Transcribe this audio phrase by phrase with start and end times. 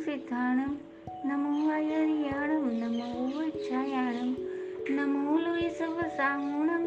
[0.00, 0.74] સિદ્ધાણમ
[1.24, 3.06] નમો વાયરિયાણમ નમો
[3.40, 4.30] ઉચ્ચાયાણમ
[4.94, 6.84] નમો લોય serve સાહુણમ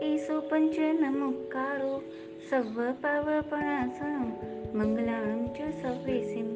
[0.00, 1.92] એસો પંચ નમુકારો
[2.40, 4.32] serve પાવપણાસણમ
[4.74, 6.48] મંગલાણમ ચ સવેસિમ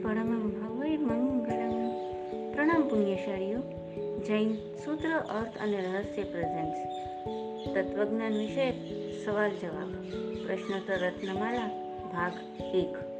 [0.00, 1.76] પરમમ ભવૈ મંગળમ
[2.52, 3.62] પ્રણામ પુણ્યશાળીઓ
[4.26, 4.52] જૈન
[4.82, 6.80] સૂત્ર અર્થ અને રહસ્ય પ્રેઝન્ટ્સ
[7.68, 8.68] તત્વજ્ઞાન વિશે
[9.22, 9.96] સવાલ જવાબ
[10.42, 11.70] પ્રશ્નોત્તર રત્નમાલા
[12.10, 12.44] ભાગ
[12.74, 13.11] એક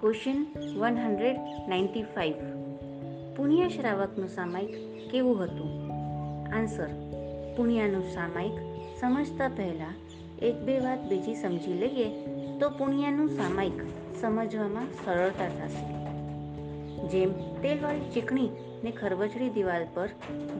[0.00, 0.46] question
[0.78, 1.36] one hundred
[1.68, 2.34] ninety five
[3.36, 4.74] પુણ્ય શ્રાવકનું સામાયિક
[5.10, 5.92] કેવું હતું?
[6.54, 6.86] આન્સર
[7.56, 8.52] પુણ્યાનું સામાયિક
[9.00, 9.94] સમજતા પહેલાં
[10.38, 12.04] એક બે વાત બીજી સમજી લઈએ
[12.58, 13.82] તો પુણ્યાનું સામાયિક
[14.20, 15.86] સમજવામાં સરળતા થશે.
[17.08, 18.48] જેમ તેલવાળી ચીકણી
[18.84, 20.08] ને ખરબચડી દિવાલ પર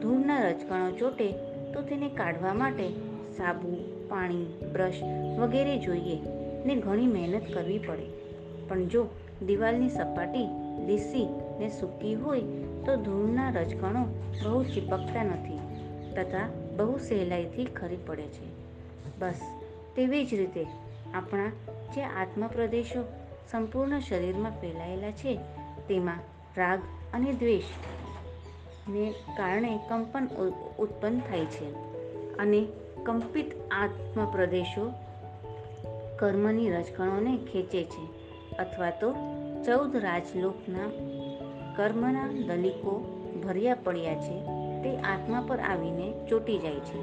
[0.01, 1.31] ધૂળના રજકણો ચોટે
[1.73, 2.89] તો તેને કાઢવા માટે
[3.37, 3.77] સાબુ,
[4.09, 5.01] પાણી, બ્રશ
[5.39, 6.19] વગેરે જોઈએ
[6.65, 8.19] ને ઘણી મહેનત કરવી પડે.
[8.67, 9.07] પણ જો
[9.47, 10.47] દિવાલની સપાટી
[10.85, 11.27] લીસી
[11.59, 12.41] ને સૂકી હોય
[12.85, 14.03] તો ધૂળના રજકણો
[14.43, 15.59] બહુ ચીપકતા નથી
[16.15, 18.47] તથા બહુ સહેલાઈથી ખરી પડે છે.
[19.19, 19.41] બસ,
[19.95, 20.65] તેવી જ રીતે
[21.13, 21.49] આપણા
[21.95, 23.03] જે આત્મપ્રદેશો
[23.51, 25.37] સંપૂર્ણ શરીરમાં ફેલાયેલા છે,
[25.87, 26.19] તેમાં
[26.57, 26.79] રાગ
[27.13, 27.63] અને દ્વેષ
[28.89, 30.27] ને કારણે કંપન
[30.79, 31.73] ઉત્પન્ન થાય છે
[32.35, 32.67] અને
[33.03, 34.93] કંપિત આત્મપ્રદેશો
[36.19, 38.18] કર્મની રજકણોને ખેંચે છે.
[38.59, 39.15] અથવા તો
[39.65, 40.89] ચૌદ રાજલોકના
[41.75, 42.93] કર્મના દલિકો
[43.43, 44.41] ભર્યા પડ્યા છે,
[44.83, 46.99] તે આત્મા પર આવીને ચોટી જાય છે.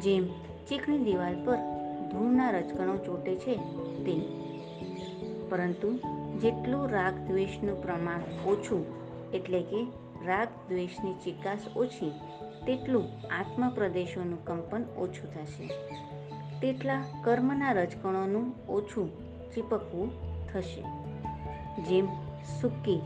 [0.00, 0.24] જેમ
[0.68, 1.56] ચીકણી દિવાલ પર
[2.10, 3.54] ધૂળના રજકણો ચોટે છે
[4.06, 4.14] તે
[5.50, 5.90] પરંતુ
[6.40, 8.84] જેટલું રાગ દ્વેષનું પ્રમાણ ઓછું,
[9.32, 9.86] એટલે કે
[10.26, 12.12] રાગ દ્વેષની ચિકાસ ઓછી,
[12.66, 13.04] તેટલું
[13.38, 15.66] આત્મપ્રદેશોનું કંપન ઓછું થશે.
[16.60, 19.08] તેટલા કર્મના રજકણોનું ઓછું
[19.50, 20.80] ચીપકવું થશે.
[21.82, 22.06] જેમ
[22.60, 23.00] સૂકી,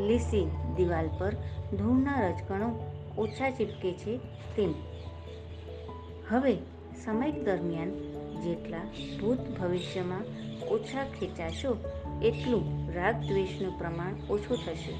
[0.00, 1.30] લીસી દિવાલ પર
[1.78, 4.16] ધૂળના રજકણો ઓછા ચીપકે છે
[4.56, 4.74] તેમ.
[6.28, 6.56] હવે
[7.04, 7.90] સમય દરમિયાન
[8.42, 8.78] જેટલા
[9.20, 10.20] ભૂત ભવિષ્યમાં
[10.66, 11.76] ઓછા ખેંચાશો,
[12.22, 14.94] એટલું રાગ દ્વેષનું પ્રમાણ ઓછું થશે.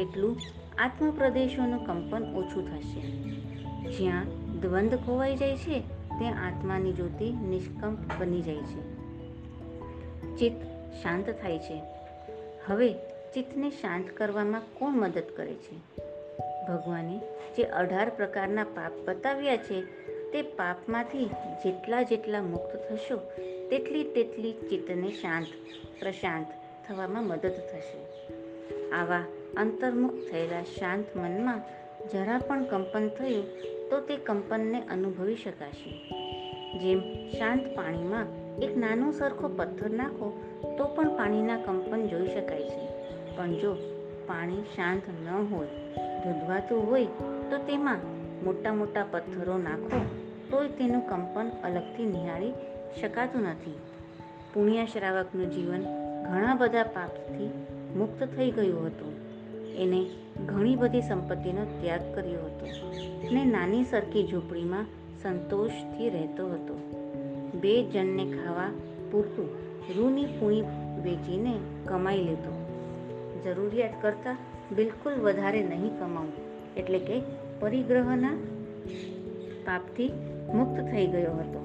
[0.00, 0.36] એટલું
[0.78, 3.00] આત્મપ્રદેશોનું કંપન ઓછું થશે.
[3.90, 4.24] જ્યાં
[4.60, 5.80] દ્વંદ ખોવાઈ જાય છે,
[6.18, 9.02] ત્યાં આત્માની જ્યોતિ નિષ્કંપ બની જાય છે.
[10.36, 11.82] ચિત્ત શાંત થાય છે.
[12.66, 12.92] હવે
[13.34, 15.76] ચિત્તને શાંત કરવામાં કોણ મદદ કરે છે?
[16.68, 17.20] ભગવાને
[17.56, 19.82] જે અઢાર પ્રકારના પાપ બતાવ્યા છે,
[20.32, 21.24] તે પાપમાંથી
[21.64, 23.16] જેટલા જેટલા મુક્ત થશો,
[23.68, 25.46] તેટલી તેટલી ચિત્તને શાંત,
[26.00, 26.46] પ્રશાંત
[26.88, 28.30] થવામાં મદદ થશે.
[28.90, 29.24] આવા
[29.56, 31.62] અંતર્મુખ થયેલા શાંત મનમાં
[32.12, 33.44] જરા પણ કંપન થયું,
[33.90, 35.90] તો તે કંપનને અનુભવી શકાશે.
[36.78, 38.26] જેમ શાંત પાણીમાં
[38.58, 42.88] એક નાનો સરખો પથ્થર નાખો તો પણ પાણીના કંપન જોઈ શકાય છે.
[43.36, 43.74] પણ જો
[44.26, 45.66] પાણી શાંત ન હોય,
[46.24, 47.04] ધોધવાતું હોય,
[47.50, 47.96] તો તેમાં
[48.44, 50.04] મોટા મોટા પથ્થરો નાખો,
[50.50, 52.52] તોય તેનું કંપન અલગથી નિહાળી
[53.00, 53.74] શકાતું નથી.
[54.54, 55.82] પુણ્ય શ્રાવકનું જીવન
[56.24, 57.50] ઘણા બધા પાપથી
[57.96, 59.12] મુક્ત થઈ ગયું હતું.
[59.76, 60.06] એને
[60.46, 62.66] ઘણી બધી સંપત્તિનો ત્યાગ કર્યો હતો
[63.28, 64.86] અને નાની સરખી ઝૂંપડીમાં
[65.22, 66.78] સંતોષથી રહેતો હતો.
[67.54, 68.70] બે જણને ખાવા
[69.12, 69.48] પૂરતું
[69.96, 70.64] રૂની પૂણી
[71.04, 71.54] વેચીને
[71.88, 72.52] કમાઈ લેતો.
[73.44, 74.38] જરૂરિયાત કરતાં
[74.72, 76.34] બિલકુલ વધારે નહીં કમાવું,
[76.76, 77.22] એટલે કે
[77.60, 78.34] પરિગ્રહના
[79.64, 80.10] પાપથી
[80.54, 81.60] મુક્ત થઈ ગયો હતો.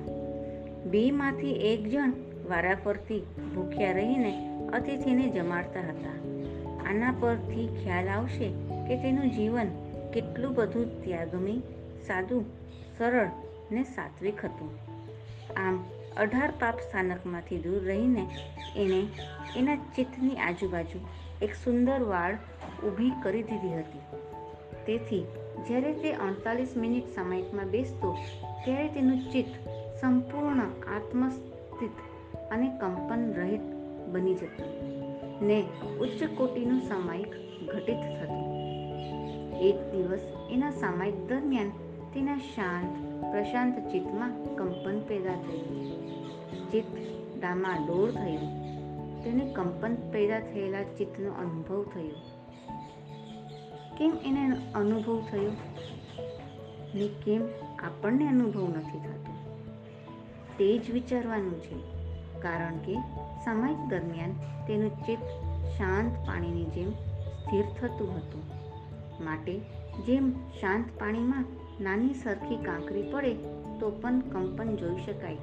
[0.85, 2.13] બેમાંથી એક જણ
[2.49, 3.21] વારાફરતી
[3.55, 4.33] ભૂખ્યા રહીને
[4.73, 6.17] અતિથિને જમાડતા હતા.
[6.89, 8.47] આના પરથી ખ્યાલ આવશે
[8.87, 9.69] કે તેનું જીવન
[10.13, 11.59] કેટલું બધું ત્યાગમી,
[12.07, 12.45] સાદું,
[12.97, 13.29] સરળ
[13.71, 14.71] ને સાત્વિક હતું.
[15.57, 15.77] આમ
[16.19, 18.27] અઢાર પાપ સ્થાનકમાંથી દૂર રહીને
[18.75, 19.07] એણે
[19.55, 20.99] એના ચિત્તની આજુબાજુ
[21.41, 22.33] એક સુંદર વાળ
[22.87, 23.99] ઊભી કરી દીધી હતી.
[24.85, 25.23] તેથી,
[25.67, 28.17] જ્યારે તે અડતાલીસ મિનિટ સામાયિકમાં બેસતો,
[28.65, 29.55] ત્યારે તેનું ચિત્ત
[30.01, 30.61] સંપૂર્ણ
[30.95, 31.91] આત્મસ્થિત
[32.51, 33.61] અને કંપન રહિત
[34.07, 34.87] બની જતું
[35.47, 35.61] ને
[35.99, 37.31] ઉચ્ચ કોટીનું સામાયિક
[37.67, 38.47] ઘટિત થતું.
[39.59, 41.69] એક દિવસ એના સામાયિક દરમિયાન
[42.13, 42.93] તેના શાંત,
[43.31, 45.96] પ્રશાંત ચિત્તમાં કંપન પેદા થયું.
[46.55, 46.97] ચિત્ત
[47.39, 48.67] ડામાડોળ થયું.
[49.23, 52.15] તેને કંપન પેદા થયેલા ચિત્તનો અનુભવ થયો.
[53.97, 55.51] કેમ એને અનુભવ થયો?
[56.95, 57.41] ને કેમ
[57.79, 59.33] આપણને અનુભવ નથી થતો?
[60.57, 61.97] તે જ વિચારવાનું છે.
[62.41, 62.95] કારણ કે
[63.45, 64.31] સમય દરમિયાન
[64.67, 65.23] તેનું ચિત્ત
[65.77, 66.91] શાંત પાણીની જેમ
[67.33, 68.43] સ્થિર થતું હતું.
[69.23, 69.59] માટે
[70.05, 71.45] જેમ શાંત પાણીમાં
[71.81, 73.33] નાની સરખી કાંકરી પડે,
[73.79, 75.37] તો પણ કંપન જોઈ શકાય.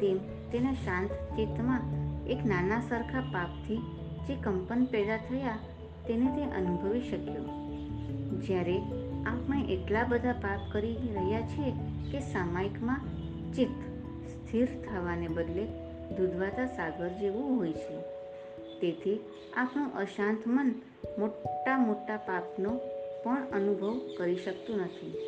[0.00, 0.18] તેમ
[0.50, 1.82] તેના શાંત ચિત્તમાં
[2.26, 3.76] એક નાના સરખા પાપથી
[4.28, 5.58] જે કંપન પેદા થયા
[6.06, 7.44] તેને તે અનુભવી શક્યો.
[8.40, 8.82] જ્યારે
[9.26, 11.72] આપણે એટલા બધા પાપ કરી રહ્યા છીએ
[12.12, 13.00] કે સામાયિકમાં
[13.52, 13.80] ચિત્ત
[14.28, 15.64] સ્થિર થવાને બદલે
[16.16, 18.00] દૂધવાતા સાગર જેવું હોય છે.
[18.80, 19.20] તેથી
[19.56, 20.74] આપણું અશાંત મન
[21.18, 22.80] મોટા મોટા પાપનો
[23.24, 25.18] પણ અનુભવ કરી શકતું નથી.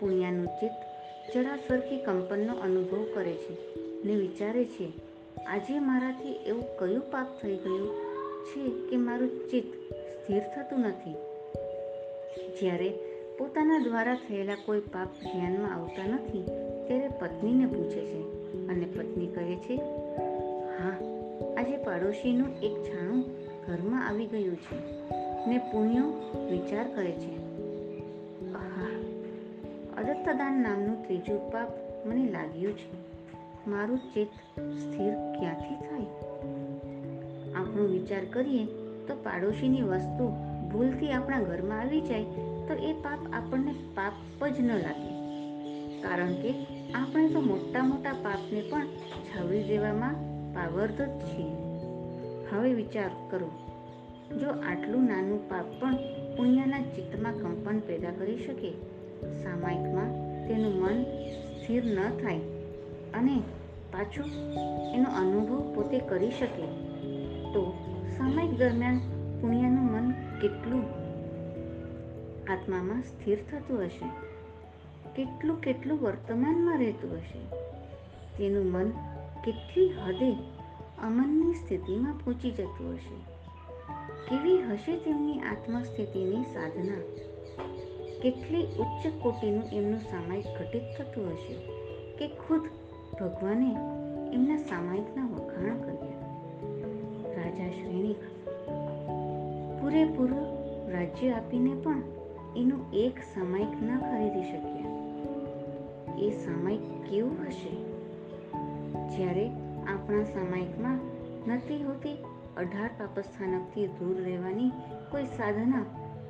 [0.00, 0.92] પુણ્યાનું ચિત્ત
[1.34, 3.82] જરા સરખી કંપનનો અનુભવ કરે છે.
[4.04, 4.92] ને વિચારે છે,
[5.46, 7.88] આજે મારાથી એવું કયું પાપ થઈ ગયું
[8.44, 11.14] છે કે મારું ચિત્ત સ્થિર થતું નથી?
[12.60, 12.90] જ્યારે
[13.38, 16.42] પોતાના દ્વારા થયેલા કોઈ પાપ ધ્યાનમાં આવતા નથી,
[16.86, 18.22] ત્યારે પત્નીને પૂછે છે
[18.66, 19.74] અને પત્ની કહે છે,
[20.78, 20.96] હા,
[21.56, 23.24] આજે પાડોશીનું એક છાણું
[23.66, 24.76] ઘરમાં આવી ગયું છે.
[25.46, 26.04] ને પુણ્યો
[26.50, 27.36] વિચાર કરે છે
[28.52, 28.88] આહા
[29.98, 31.68] અદત્તદાન નામનું ત્રીજું પાપ
[32.06, 33.11] મને લાગ્યું છે.
[33.68, 36.06] મારું ચિત્ત સ્થિર ક્યાંથી થાય?
[37.54, 38.64] આપણો વિચાર કરીએ
[39.06, 40.28] તો પાડોશીની વસ્તુ
[40.72, 42.24] ભૂલથી આપણા ઘરમાં આવી જાય
[42.68, 45.12] તો એ પાપ આપણને પાપ જ ન લાગે.
[46.02, 46.54] કારણ કે
[46.94, 48.86] આપણે તો મોટા મોટા પાપને પણ
[49.24, 50.14] છાવરી દેવામાં
[50.54, 51.52] પાવર્ત જ છીએ.
[52.52, 53.50] હવે વિચાર કરો,
[54.38, 55.94] જો આટલું નાનું પાપ પણ
[56.36, 58.70] પુણ્યના ચિત્તમાં કંપન પેદા કરી શકે,
[59.42, 60.10] સામાયિકમાં
[60.48, 61.02] તેનું મન
[61.52, 62.40] સ્થિર ન થાય
[63.14, 63.42] અને
[63.92, 64.24] પાછું
[64.94, 66.62] એનો અનુભવ પોતે કરી શકે.
[67.52, 67.72] તો
[68.18, 68.98] સમય દરમિયાન
[69.40, 70.82] પુણ્યનું મન કેટલું
[72.52, 74.06] આત્મામાં સ્થિર થતું હશે?
[75.16, 77.38] કેટલું કેટલું વર્તમાનમાં રહેતું હશે?
[78.38, 78.90] તેનું મન
[79.44, 80.32] કેટલી હદે
[81.02, 83.16] અમનની સ્થિતિમાં પહોંચી જતું હશે?
[84.28, 87.00] કેવી હશે તેમની આત્મસ્થિતિની સાધના?
[88.22, 91.54] કેટલી ઉચ્ચ કોટીનું એમનું સામાયિક ઘટિત થતું હશે?
[92.18, 92.60] કે ખુદ
[93.20, 93.70] ભગવાને
[94.34, 96.12] એમના સામાયિકના વખાણ કર્યા.
[97.36, 98.14] રાજા શ્રેણી
[99.80, 100.46] પૂરેપૂરું
[100.92, 102.02] રાજ્ય આપીને પણ
[102.56, 104.90] એનું એક સામાયિક ન ખરીદી શક્યા.
[106.18, 107.70] એ સામાયિક કેવું હશે?
[109.16, 109.50] જ્યારે
[109.94, 110.98] આપણા સામાયિકમાં
[111.54, 112.14] નથી હોતી,
[112.56, 114.70] અઢાર પાપસ્થાનકથી દૂર રહેવાની
[115.10, 115.84] કોઈ સાધના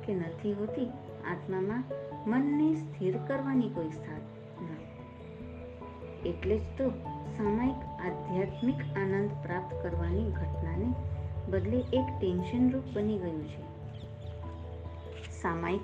[0.05, 0.85] કે નથી હોતી,
[1.31, 1.83] આત્મામાં
[2.29, 4.12] મનને સ્થિર કરવાની કોઈ સાધના
[6.25, 6.89] એટલે જ તો
[7.37, 10.89] સામાયિક આધ્યાત્મિક આનંદ પ્રાપ્ત કરવાની ઘટનાને
[11.49, 13.61] બદલે એક ટેન્શન રૂપ બની ગયું છે.
[15.41, 15.81] સામાયિક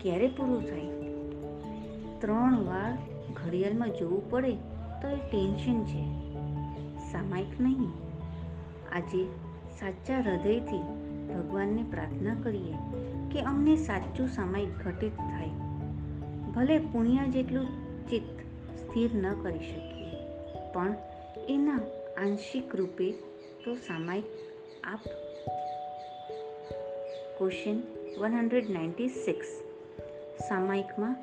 [0.00, 0.88] ક્યારે પૂરું થાય?
[2.20, 2.92] ત્રણ વાર
[3.34, 4.52] ઘડિયાળમાં જોવું પડે
[5.02, 6.02] તો એ ટેન્શન છે.
[7.12, 7.90] સામાયિક નહીં,
[8.92, 9.24] આજે
[9.80, 10.82] સાચા હૃદયથી
[11.28, 12.76] ભગવાનને પ્રાર્થના કરીએ
[13.30, 15.50] કે અમને સાચું સામાયિક ઘટિત થાય.
[16.52, 17.66] ભલે પુણ્યા જેટલું
[18.08, 18.41] ચિત્ત
[18.92, 20.16] સ્થિર ન કરી શકીએ.
[20.72, 20.96] પણ
[21.48, 21.80] એના
[22.16, 23.12] આંશિક રૂપે
[23.64, 24.24] તો સામાયિક
[24.84, 25.00] આપ
[27.38, 27.82] question
[28.18, 29.46] one hundred ninety six
[30.48, 31.16] સામાયિકમાં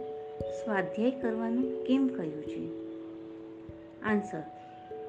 [0.52, 2.70] સ્વાધ્યાય કરવાનું કેમ કહ્યું છે?
[4.02, 4.42] આન્સર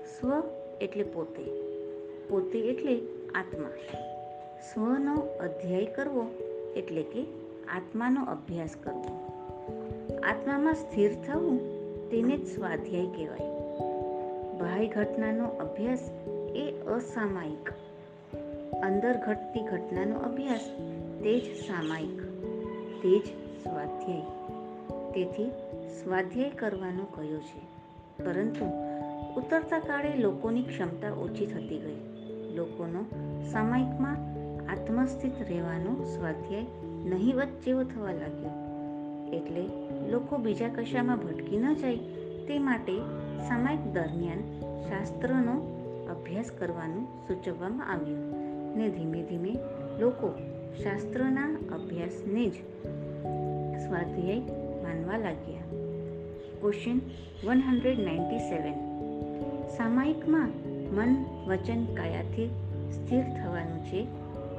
[0.05, 0.43] સ્વ
[0.81, 1.45] એટલે પોતે.
[2.29, 3.01] પોતે એટલે
[3.35, 3.71] આત્મા.
[4.75, 6.27] સ્વનો અધ્યાય કરવો
[6.77, 7.23] એટલે કે
[7.69, 9.31] આત્માનો અભ્યાસ કરવો.
[10.23, 11.80] આત્મામાં સ્થિર થવું
[12.11, 13.51] તેને જ સ્વાધ્યાય કહેવાય.
[14.59, 16.11] બાહ્ય ઘટનાનો અભ્યાસ
[16.55, 17.71] એ અસામાયિક.
[18.85, 20.61] અંદર ઘટતી ઘટનાનો અભ્યાસ
[21.23, 22.23] તે જ સામાયિક,
[23.03, 23.23] તે જ
[23.63, 24.21] સ્વાધ્યાય.
[25.13, 25.51] તેથી
[26.03, 27.61] સ્વાધ્યાય કરવાનો કયો છે?
[28.25, 28.65] પરંતુ
[29.41, 32.01] ઉતરતા કાળે લોકોની ક્ષમતા ઓછી થતી ગઈ.
[32.57, 33.05] લોકોનો
[33.53, 34.17] સામાયિકમાં
[34.73, 36.67] આત્મસ્થિત રહેવાનો સ્વાધ્યાય
[37.05, 38.70] નહીવત જેવો થવા લાગ્યો.
[39.33, 39.65] એટલે
[40.11, 41.97] લોકો બીજા કશામાં ભટકી ન જાય
[42.49, 42.97] તે માટે
[43.49, 44.43] સામાયિક દરમિયાન
[44.89, 45.57] શાસ્ત્રનો
[46.11, 48.25] અભ્યાસ કરવાનું સૂચવવામાં આવ્યું
[48.79, 49.57] ને ધીમે ધીમે
[50.01, 50.35] લોકો
[50.83, 52.55] શાસ્ત્રના અભ્યાસને જ
[53.87, 54.41] સ્વાધ્યાય
[54.83, 55.67] માનવા લાગ્યા.
[56.61, 57.01] Question
[57.45, 58.79] one hundred ninety seven
[59.77, 60.53] સામાયિકમાં
[60.97, 61.17] મન
[61.49, 62.51] વચન કાયાથી
[62.93, 64.05] સ્થિર થવાનું છે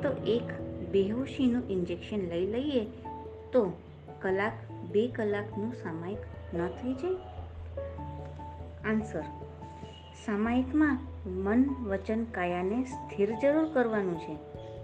[0.01, 0.53] તો એક
[0.91, 2.83] બેહોશીનું ઇન્જેક્શન લઈ લઈએ
[3.51, 3.73] તો
[4.21, 4.53] કલાક,
[4.91, 7.15] બે કલાકનું સામાયિક ન થઈ જાય?
[8.85, 9.23] આન્સર
[10.25, 14.35] સામાયિકમાં મન વચન કાયાને સ્થિર જરૂર કરવાનું છે,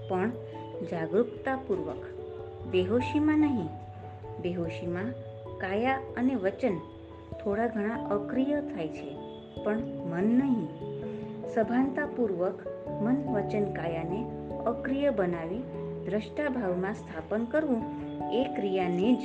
[0.09, 0.31] પણ
[0.91, 2.03] જાગૃતતાપૂર્વક
[2.71, 3.69] બેહોશીમાં નહીં.
[4.41, 5.11] બેહોશીમાં
[5.57, 6.77] કાયા અને વચન
[7.43, 9.15] થોડા ઘણા અક્રિય થાય છે,
[9.63, 10.67] પણ મન નહીં.
[11.53, 12.59] સભાનતાપૂર્વક
[13.01, 14.25] મન વચન કાયાને
[14.65, 15.63] અક્રિય બનાવી
[16.05, 19.19] દ્રષ્ટાભાવમાં સ્થાપન કરવું એ ક્રિયાને જ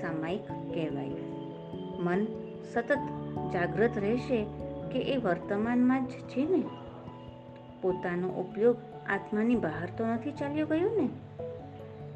[0.00, 1.10] સામાયિક કહેવાય.
[1.98, 2.26] મન
[2.74, 2.98] સતત
[3.52, 4.46] જાગૃત રહેશે
[4.92, 6.64] કે એ વર્તમાનમાં જ છે ને?
[7.82, 8.76] પોતાનો ઉપયોગ
[9.08, 11.08] આત્માની બહાર તો નથી ચાલ્યો ગયું ને?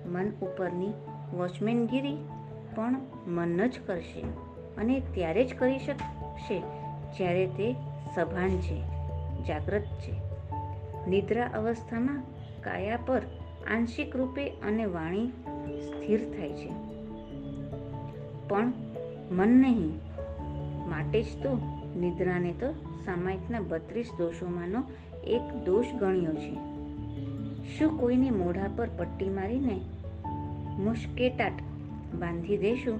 [0.08, 0.88] મન ઉપરની
[1.36, 2.16] વોચમેનગીરી
[2.74, 4.20] પણ મન જ કરશે
[4.76, 6.60] અને ત્યારે જ કરી શકશે
[7.16, 7.74] જ્યારે તે
[8.14, 8.82] સભાન છે,
[9.44, 10.12] જાગ્રત છે.
[11.10, 12.22] નિદ્રા અવસ્થામાં
[12.60, 13.22] કાયા પર
[13.70, 15.32] આંશિક રૂપે અને વાણી
[15.84, 16.70] સ્થિર થાય છે.
[18.48, 18.72] પણ
[19.30, 19.92] મન નહીં,
[20.88, 21.58] માટે જ તો
[21.96, 22.72] નિદ્રાને તો
[23.04, 24.82] સામાયિકના બત્રીસ દોષોમાંનો
[25.26, 26.54] એક દોષ ગણ્યો છે.
[27.68, 29.80] શું કોઈને મોઢા પર પટ્ટી મારીને
[30.78, 31.62] મુશ્કેટાટ
[32.14, 32.98] બાંધી દેશું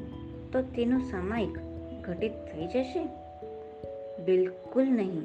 [0.51, 1.59] તો તેનું સામાયિક
[2.03, 3.03] ઘટિત થઈ જશે?
[4.25, 5.23] બિલકુલ નહીં,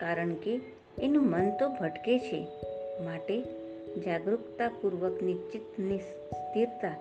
[0.00, 0.60] કારણ કે
[0.98, 2.40] એનું મન તો ભટકે છે,
[3.04, 3.42] માટે
[3.98, 6.96] જાગૃતતાપૂર્વકની ચિત્તની સ્થિરતા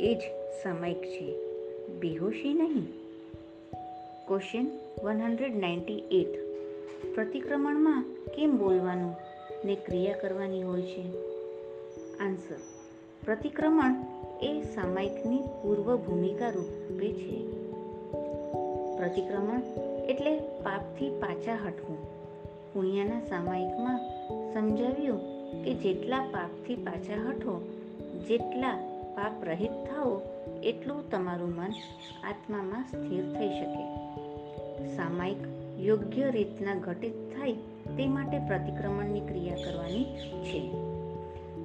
[0.00, 0.18] એ જ
[0.62, 1.34] સામાયિક છે.
[1.88, 2.86] બેહોશી નહીં.
[4.26, 4.66] Question
[5.04, 6.50] one hundred ninety eight
[7.14, 8.02] પ્રતિક્રમણમાં
[8.36, 9.16] કેમ બોલવાનું
[9.64, 11.02] ને ક્રિયા કરવાની હોય છે?
[12.18, 12.56] આન્સર
[13.24, 13.94] પ્રતિક્રમણ
[14.42, 17.50] એ સામાયિકની પૂર્વ ભૂમિકા રૂપે છે.
[18.98, 19.62] પ્રતિક્રમણ
[20.04, 22.20] એટલે પાપથી પાછા હટવું.
[22.72, 24.00] પુણ્યના સામાયિકમાં
[24.52, 25.29] સમજાવ્યું
[25.64, 27.68] કે જેટલા પાપથી પાછા હટો,
[28.28, 28.76] જેટલા
[29.14, 30.20] પાપ રહિત થાઓ,
[30.62, 31.72] એટલું તમારું મન
[32.24, 33.84] આત્મામાં સ્થિર થઈ શકે.
[34.96, 35.36] સામાયિક
[35.80, 37.52] યોગ્ય રીતના ઘટિત થાય
[37.96, 40.04] તે માટે પ્રતિક્રમણની ક્રિયા કરવાની
[40.42, 40.70] છે.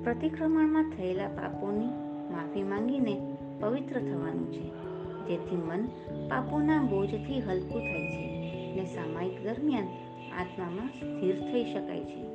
[0.03, 1.85] પ્રતિક્રમણમાં થયેલા પાપોની
[2.31, 3.21] માફી માંગીને
[3.59, 4.69] પવિત્ર થવાનું છે,
[5.27, 5.85] જેથી મન
[6.29, 8.25] પાપોના બોજથી હલકું થાય છે
[8.71, 9.87] અને સામાયિક દરમિયાન
[10.41, 12.34] આત્મામાં સ્થિર થઈ શકાય છે.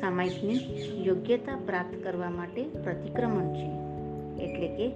[0.00, 0.60] સામાયિકની
[1.06, 3.68] યોગ્યતા પ્રાપ્ત કરવા માટે પ્રતિક્રમણ છે.
[4.44, 4.86] એટલે કે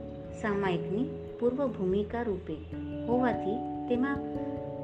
[0.40, 1.06] સામાયિકની
[1.40, 2.56] પૂર્વ ભૂમિકા રૂપે
[3.06, 4.20] હોવાથી તેમાં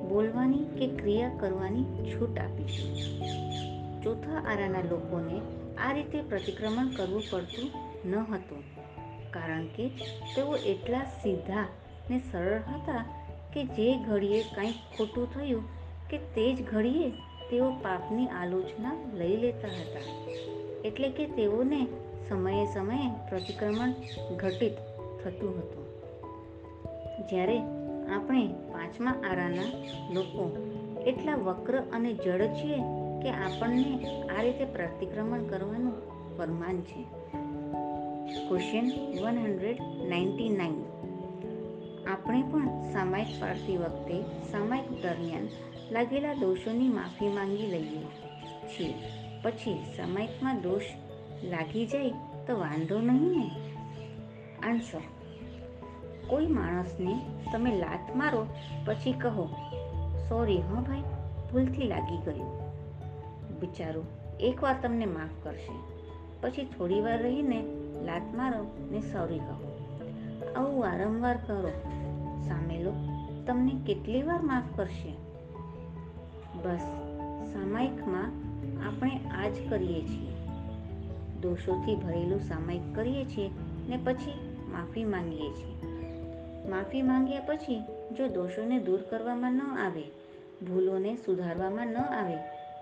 [0.08, 2.84] બોલવાની કે ક્રિયા કરવાની છૂટ આપી છે.
[4.02, 5.38] ચોથા આરાના લોકોને
[5.78, 7.68] આ રીતે પ્રતિક્રમણ કરવું પડતું
[8.10, 8.62] ન હતું,
[9.30, 9.88] કારણ કે
[10.36, 11.66] તેઓ એટલા સીધા
[12.10, 13.02] ને સરળ હતા
[13.54, 15.64] કે જે ઘડીએ કંઈક ખોટું થયું
[16.10, 17.08] કે તે જ ઘડીએ
[17.50, 20.32] તેઓ પાપની આલોચના લઈ લેતા હતા.
[20.84, 21.86] એટલે કે તેઓને
[22.28, 23.92] સમયે સમયે પ્રતિક્રમણ
[24.36, 24.72] ઘટિત
[25.24, 25.86] થતું હતું.
[27.28, 27.58] જ્યારે
[28.16, 29.62] આપણે પાંચમા આરાના
[30.12, 30.56] લોકો
[31.06, 32.76] એટલા વક્ર અને જડ છીએ
[33.22, 33.98] કે આપણને
[34.38, 35.92] આ રીતે પ્રતિક્રમણ કરવાનું
[36.38, 37.02] ફરમાન છે.
[38.48, 40.84] Question one hundred ninety nine.
[42.12, 45.48] આપણે પણ સામાયિક પાડતી વખતે સામાયિક દરમિયાન
[45.90, 48.04] લાગેલા દોષોની માફી માંગી લઈએ
[48.68, 48.94] છીએ.
[49.42, 50.82] પછી સામાયિકમાં દોષ
[51.44, 52.10] લાગી જાય
[52.46, 53.50] તો વાંધો નહીં ને?
[54.62, 55.00] આન્સર
[56.26, 57.20] કોઈ માણસને
[57.52, 58.46] તમે લાત મારો,
[58.86, 59.48] પછી કહો
[60.28, 61.02] સોરી હં ભાઈ,
[61.52, 62.60] ભૂલથી લાગી ગયું.
[63.60, 64.02] બિચારો
[64.40, 65.72] એકવાર તમને માફ કરશે.
[66.40, 67.64] પછી થોડી વાર રહીને
[68.04, 69.86] લાત મારો ને સોરી કહો.
[70.56, 71.68] આવું વારંવાર કરો.
[72.48, 72.92] સામેલો
[73.46, 75.25] તમને કેટલી વાર માફ કરશે?
[76.66, 76.78] બસ
[77.52, 78.32] સામાયિકમાં
[78.88, 80.30] આપણે આ જ કરીએ છીએ.
[81.40, 83.50] દોષોથી ભરેલું સામાયિક કરીએ છીએ
[83.88, 85.86] ને પછી માફી માંગીએ છીએ.
[86.68, 87.82] માફી માંગ્યા પછી
[88.16, 90.02] જો દોષોને દૂર કરવામાં ન આવે,
[90.66, 92.36] ભૂલોને સુધારવામાં ન આવે,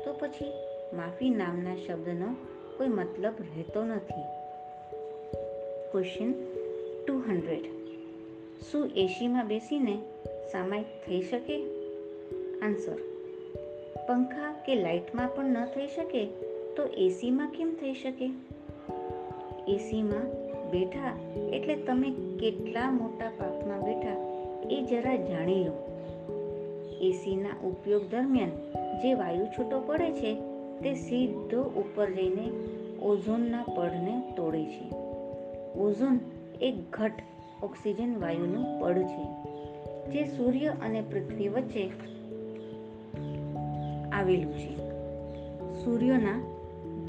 [0.05, 0.53] તો પછી
[0.97, 2.37] માફી નામના શબ્દનો
[2.79, 4.23] કોઈ મતલબ રહેતો નથી.
[5.93, 6.33] ક્વેશ્ચન
[7.07, 7.65] ટુ હંડ્રેડ
[8.71, 9.97] શું એસીમાં બેસીને
[10.53, 11.63] સામાયિક થઈ શકે?
[12.63, 13.14] આન્સર
[14.09, 16.27] પંખા કે લાઇટમાં પણ ન થઈ શકે,
[16.77, 18.31] તો એસીમાં કેમ થઈ શકે?
[19.69, 21.19] એસીમાં બેઠા
[21.53, 24.17] એટલે તમે કેટલા મોટા પાપમાં બેઠા
[24.71, 25.73] એ જરા જાણી લો.
[27.01, 28.51] એસીના ઉપયોગ દરમિયાન
[29.03, 30.35] જે વાયુ છૂટો પડે છે,
[30.81, 32.51] તે સીધો ઉપર જઈને
[33.03, 34.95] ઓઝોનના પડને તોડે છે.
[35.79, 36.21] ઓઝોન
[36.63, 37.13] એક ઘટ
[37.63, 39.25] ઓક્સિજન વાયુનું પડ છે,
[40.11, 42.14] જે સૂર્ય અને પૃથ્વી વચ્ચે
[44.15, 44.77] આવેલું છે.
[45.85, 46.55] સૂર્યના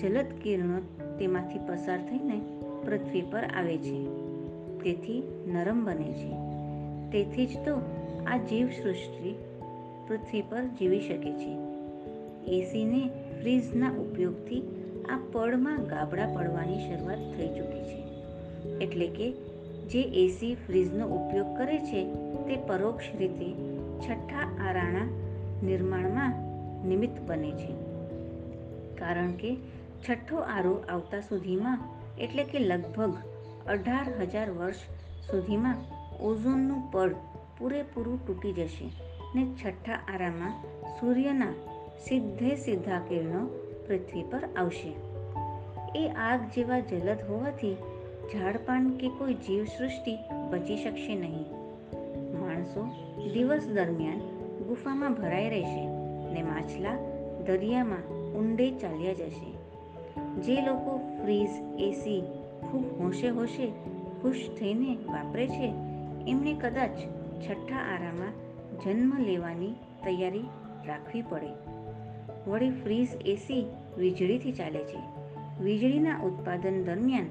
[0.02, 0.80] જલદ કિરણો
[1.20, 2.42] તેમાંથી પસાર થઈને
[2.86, 4.06] પૃથ્વી પર આવે છે.
[4.84, 6.32] તેથી નરમ બને છે.
[7.12, 7.82] તેથી જ તો
[8.28, 9.36] આ જીવ સૃષ્ટિ
[10.08, 11.58] પૃથ્વી પર જીવી શકે છે.
[12.48, 13.10] એસીને
[13.42, 14.62] ફ્રીજના ઉપયોગથી
[15.10, 18.06] આ પળમાં ગાબડા પડવાની શરૂઆત થઈ ચૂકી છે.
[18.78, 19.32] એટલે કે
[19.86, 22.06] જે એસી ફ્રીજનો ઉપયોગ કરે છે
[22.48, 23.54] તે પરોક્ષ રીતે
[24.00, 25.10] છઠ્ઠા આરાણા
[25.64, 26.45] નિર્માણમાં
[26.88, 27.74] નિમિત્ત બને છે.
[28.96, 29.58] કારણ કે
[30.10, 31.80] છઠ્ઠો આરો આવતા સુધીમાં,
[32.20, 33.13] એટલે કે લગભગ
[33.68, 34.75] અઢાર હજાર વર્ષ
[35.32, 35.75] સુધીમાં,
[36.20, 37.15] ઓઝોનનું પડ
[37.58, 38.92] પૂરેપૂરું તૂટી જશે
[39.36, 40.63] ને છઠ્ઠા આરામાં
[41.00, 41.54] સૂર્યના
[42.08, 43.46] સીધે સીધા કિરણો
[43.88, 44.96] પૃથ્વી પર આવશે.
[45.96, 47.75] એ આગ જેવા જલદ હોવાથી
[48.34, 50.18] ઝાડપાન કે કોઈ જીવસૃષ્ટિ
[50.50, 51.46] બચી શકશે નહીં.
[52.39, 52.88] માણસો
[53.34, 54.20] દિવસ દરમિયાન
[54.68, 55.95] ગુફામાં ભરાઈ રહેશે.
[56.36, 56.98] ને માછલા
[57.46, 59.51] દરિયામાં ઊંડે ચાલ્યા જશે.
[60.42, 61.50] જે લોકો ફ્રીઝ,
[61.80, 62.24] એસી,
[62.72, 63.68] ખૂબ હોશે હોશે
[64.22, 65.74] ખુશ થઈને વાપરે છે,
[66.27, 66.89] એમને કદાચ
[67.39, 68.34] છઠ્ઠા આરામાં
[68.82, 69.72] જન્મ લેવાની
[70.04, 70.44] તૈયારી
[70.86, 71.51] રાખવી પડે.
[72.48, 73.65] વળી ફ્રીઝ, એસી
[73.98, 74.98] વીજળીથી ચાલે છે.
[75.63, 77.25] વીજળીના ઉત્પાદન દરમિયાન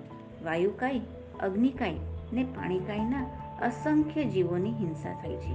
[0.44, 1.00] વાયુકાય
[1.40, 1.94] અગ્નિકાય
[2.32, 3.26] ને પાણીકાયના
[3.62, 5.54] અસંખ્ય જીવોની હિંસા થાય છે.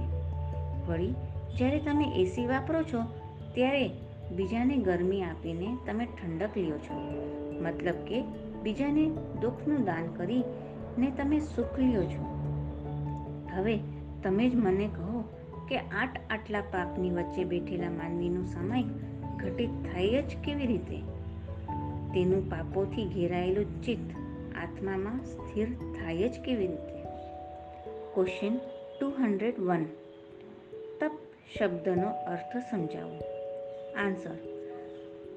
[0.88, 1.14] વળી
[1.58, 3.19] જ્યારે તમે એસી વાપરો છો
[3.54, 3.90] ત્યારે
[4.36, 6.94] બીજાને ગરમી આપીને તમે ઠંડક લ્યો છો.
[7.60, 8.22] મતલબ કે
[8.62, 9.06] બીજાને
[9.40, 12.40] દુઃખનું દાન કરીને તમે સુખ લ્યો છો.
[13.54, 13.78] હવે
[14.22, 15.24] તમે જ મને કહો
[15.68, 18.82] કે આઠ આટલા પાપની વચ્ચે બેઠેલા માનવીનું સમય
[19.36, 20.96] ઘટિત થાય જ કેવી રીતે?
[22.14, 24.10] તેનું પાપોથી ઘેરાયેલું ચિત્ત
[24.56, 27.02] આત્મામાં સ્થિર થાય જ કેવી રીતે?
[28.14, 28.56] ક્વેશ્ચન
[29.00, 29.84] ટુ હંડ્રેડ વન
[31.00, 31.10] તપ
[31.58, 33.39] શબ્દનો અર્થ સમજાવો.
[33.96, 34.36] આન્સર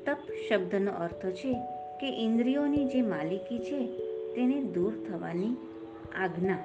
[0.05, 0.17] તપ
[0.49, 1.53] શબ્દનો અર્થ છે
[1.99, 3.87] કે ઇન્દ્રિયોની જે માલિકી છે,
[4.35, 5.55] તેને દૂર થવાની
[6.15, 6.57] આજ્ઞા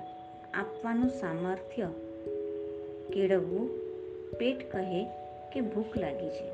[0.54, 1.88] આપવાનું સામર્થ્ય
[3.12, 3.68] કેળવવું
[4.38, 5.04] પેટ કહે
[5.52, 6.50] કે ભૂખ લાગી છે.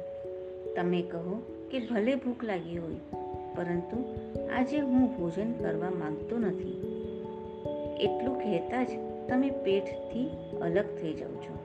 [0.74, 2.94] તમે કહો કે ભલે ભૂખ લાગી હોય,
[3.56, 4.04] પરંતુ
[4.56, 6.80] આજે હું ભોજન કરવા માંગતો નથી.
[8.00, 8.88] એટલું કહેતા જ
[9.28, 10.30] તમે પેટથી
[10.62, 11.58] અલગ થઈ જાઓ છો.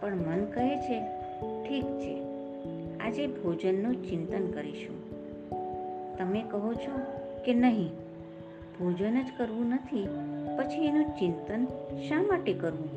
[0.00, 1.00] પણ મન કહે છે,
[1.68, 2.33] ઠીક છે.
[3.04, 5.14] આજે ભોજનનું ચિંતન કરીશું.
[6.18, 6.98] તમે કહો છો
[7.44, 7.88] કે નહીં?
[8.80, 10.08] ભોજન જ કરવું નથી,
[10.58, 11.66] પછી એનું ચિંતન
[12.08, 12.88] શા માટે કરવું?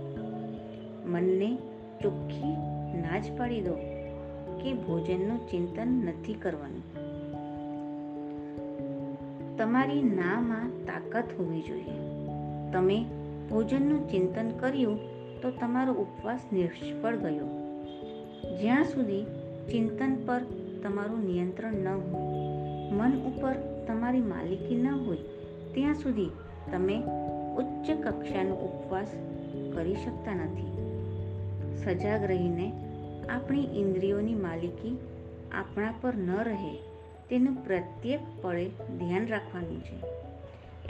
[1.11, 1.57] મનને
[2.01, 2.49] ચોખ્ખી
[3.01, 3.73] ના જ પાડી દો
[4.63, 6.83] કે ભોજનનું ચિંતન નથી કરવાનું.
[9.57, 11.99] તમારી નામાં તાકાત હોવી જોઈએ.
[12.71, 13.05] તમે
[13.49, 14.99] ભોજનનું ચિંતન કર્યું
[15.41, 17.45] તો તમારો ઉપવાસ નિષ્ફળ ગયો.
[18.61, 19.25] જ્યાં સુધી
[19.71, 20.41] ચિંતન પર
[20.83, 22.37] તમારું નિયંત્રણ ન હોય,
[22.91, 25.17] મન ઉપર તમારી માલિકી ન હોય,
[25.73, 26.29] ત્યાં સુધી
[26.71, 27.03] તમે
[27.57, 29.07] ઉચ્ચ કક્ષાનો ઉપવાસ
[29.73, 30.77] કરી શકતા નથી.
[31.75, 32.71] સજાગ રહીને
[33.29, 34.97] આપણી ઇન્દ્રિયોની માલિકી
[35.51, 36.75] આપણા પર ન રહે,
[37.29, 40.03] તેનું પ્રત્યેક પળે ધ્યાન રાખવાનું છે.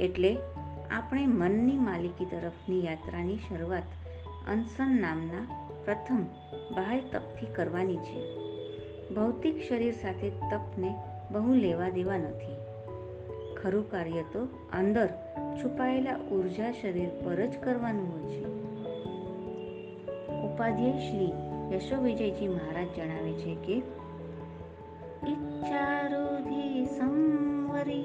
[0.04, 0.38] એટલે
[0.92, 3.84] આપણે મનની માલિકી તરફની યાત્રાની શરૂઆત
[4.48, 6.22] અનસન નામના પ્રથમ
[6.76, 8.47] બાહ્ય તપથી કરવાની છે.
[9.16, 10.96] ભૌતિક શરીર સાથે તપને
[11.32, 12.56] બહુ લેવા દેવા નથી.
[13.56, 14.44] ખરું કાર્ય તો
[14.74, 15.08] અંદર
[15.64, 18.46] છુપાયેલા ઊર્જા શરીર પર જ કરવાનું હોય છે.
[20.42, 21.32] ઉપાધ્યાય શ્રી
[21.76, 23.74] યશો વિજયજી મહારાજ જણાવે છે કે,
[25.32, 28.04] ઈચ્છારુધિ સંવરી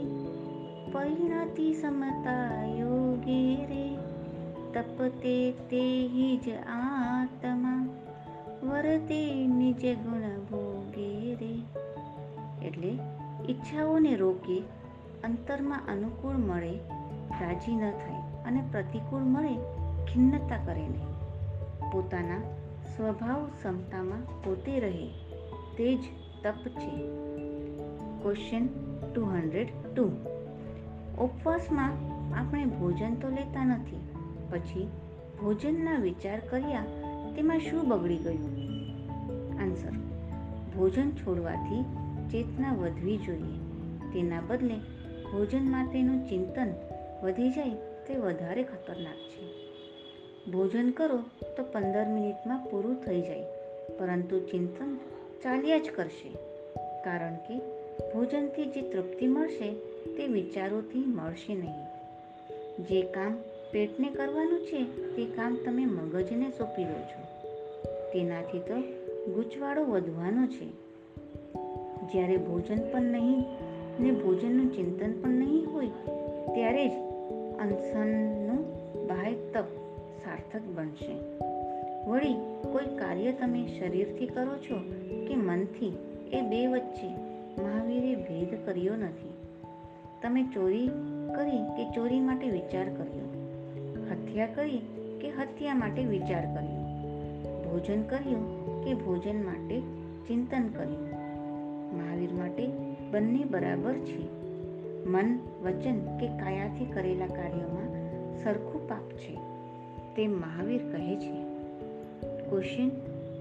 [0.92, 3.96] પરિણતિ સમતા યોગી રે,
[4.72, 7.88] તપતે તે જ આત્મા,
[8.62, 10.31] વરતે નિજ ગુણ
[12.72, 12.98] એટલે
[13.48, 14.64] ઈચ્છાઓને રોકી
[15.24, 16.76] અંતરમાં અનુકૂળ મળે,
[17.40, 19.54] રાજી ન થાય અને પ્રતિકૂળ મળે,
[20.06, 21.12] ખિન્નતા કરે નહીં.
[21.90, 22.42] પોતાના
[22.96, 25.06] સ્વભાવ ક્ષમતામાં પોતે રહે,
[25.76, 26.00] તે જ
[26.42, 27.08] તપ છે.
[28.22, 28.66] ક્વેશ્ચન
[29.14, 30.04] ટુ હંડ્રેડ ટુ
[31.22, 31.90] ઉપવાસમાં
[32.38, 34.00] આપણે ભોજન તો લેતા નથી,
[34.50, 34.88] પછી
[35.42, 36.84] ભોજનના વિચાર કર્યા,
[37.36, 38.44] તેમાં શું બગડી ગયું?
[39.62, 39.90] આન્સર
[40.76, 41.84] ભોજન છોડવાથી
[42.32, 43.56] ચેતના વધવી જોઈએ.
[44.12, 44.76] તેના બદલે
[45.32, 46.68] ભોજન માટેનું ચિંતન
[47.22, 47.70] વધી જાય
[48.06, 49.42] તે વધારે ખતરનાક છે.
[50.52, 51.18] ભોજન કરો
[51.56, 53.44] તો પંદર મિનિટમાં પૂરું થઈ જાય,
[53.98, 54.96] પરંતુ ચિંતન
[55.42, 56.30] ચાલ્યા જ કરશે.
[57.04, 57.58] કારણ કે
[58.12, 59.72] ભોજનથી જે તૃપ્તિ મળશે
[60.16, 61.82] તે વિચારોથી મળશે નહીં.
[62.84, 63.36] જે કામ
[63.72, 64.84] પેટને કરવાનું છે
[65.16, 67.20] તે કામ તમે મગજને સોંપી દો છો.
[68.12, 68.80] તેનાથી તો
[69.32, 70.91] ગૂંચવાડો વધવાનો છે.
[72.12, 73.44] જ્યારે ભોજન પણ નહીં
[74.00, 75.86] ને ભોજનનું ચિંતન પણ નહીં હોય,
[76.54, 76.92] ત્યારે જ
[77.58, 78.60] અનશનનું
[79.06, 79.64] બાહ્ય તપ
[80.24, 81.14] સાર્થક બનશે.
[82.10, 82.34] વળી,
[82.72, 84.78] કોઈ કાર્ય તમે શરીરથી કરો છો
[85.28, 85.92] કે મનથી,
[86.32, 87.08] એ બે વચ્ચે
[87.62, 89.32] મહાવીરે ભેદ કર્યો નથી.
[90.22, 90.86] તમે ચોરી
[91.34, 93.28] કરી કે ચોરી માટે વિચાર કર્યો?
[94.10, 94.78] હત્યા કરી
[95.20, 96.82] કે હત્યા માટે વિચાર કર્યો?
[97.64, 99.80] ભોજન કર્યું કે ભોજન માટે
[100.28, 101.11] ચિંતન કર્યું?
[101.92, 102.66] મહાવીર માટે
[103.10, 104.42] બંને બરાબર છે.
[105.06, 107.92] મન, વચન કે કાયાથી કરેલા કાર્યોમાં
[108.42, 109.38] સરખું પાપ છે
[110.16, 111.42] તે મહાવીર કહે છે.
[112.50, 112.88] ક્વેશ્ચન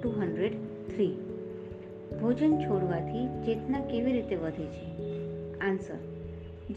[0.02, 0.52] ટુ હંડ્રેડ
[0.96, 1.16] થ્રી
[2.22, 4.86] ભોજન છોડવાથી ચેતના કેવી રીતે વધે છે?
[5.60, 5.96] આન્સર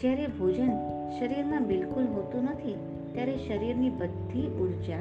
[0.01, 0.71] જ્યારે ભોજન
[1.19, 2.75] શરીરમાં બિલકુલ હોતું નથી,
[3.13, 4.99] ત્યારે શરીરની બધી ઊર્જા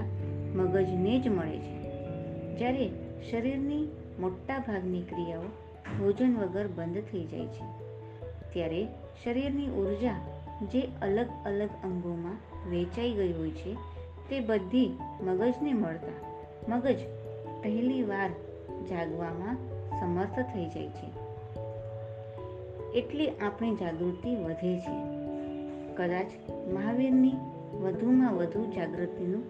[0.56, 1.84] મગજને જ મળે છે.
[2.58, 2.90] જ્યારે
[3.32, 3.88] શરીરની
[4.20, 5.42] મોટા ભાગની ક્રિયાઓ
[5.84, 7.84] ભોજન વગર બંધ થઈ જાય છે.
[8.54, 8.88] ત્યારે
[9.24, 10.16] શરીરની ઊર્જા
[10.72, 12.38] જે અલગ અલગ અંગોમાં
[12.70, 13.74] વેચાઈ ગઈ હોય છે,
[14.30, 16.98] તે બધી મગજને મળતા મગજ
[17.62, 18.30] પહેલી વાર
[18.90, 19.58] જાગવામાં
[20.00, 21.24] સમર્થ થઈ જાય છે.
[22.92, 25.24] એટલી આપણી જાગૃતિ વધે છે.
[25.96, 26.26] કદાચ
[26.68, 27.34] મહાવીરની
[27.82, 29.44] વધુમાં વધુ જાગૃતિનું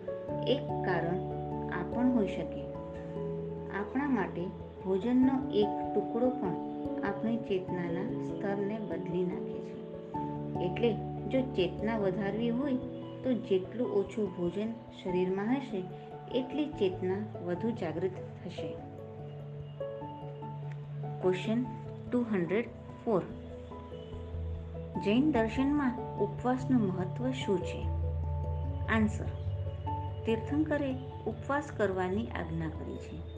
[0.43, 1.15] એક કારણ
[1.69, 2.63] આ પણ હોઈ શકે.
[3.79, 4.45] આપણા માટે
[4.85, 6.55] ભોજનનો એક ટુકડો પણ
[7.03, 9.83] આપણી ચેતનાના સ્તરને બદલી નાખે છે.
[10.65, 10.93] એટલે
[11.29, 12.73] જો ચેતના વધારવી હોય,
[13.23, 15.83] તો જેટલું ઓછું ભોજન શરીરમાં હશે,
[16.39, 18.11] એટલી ચેતના વધુ જાગૃત
[18.43, 18.75] થશે.
[21.21, 21.65] Question
[22.11, 22.65] two hundred
[23.05, 23.21] four
[25.05, 27.83] Jain દર્શનમાં ઉપવાસનું મહત્વ શું છે?
[28.87, 29.25] આન્સર
[30.25, 30.95] તીર્થંકરે
[31.27, 33.33] ઉપવાસ કરવાની આજ્ઞા કરી છે.